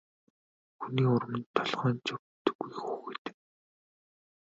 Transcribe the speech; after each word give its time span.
Хүний 0.81 1.07
урманд 1.15 1.47
толгой 1.55 1.91
нь 1.95 2.03
ч 2.05 2.07
өвддөггүй 2.17 2.71
хүүхэд. 2.79 3.25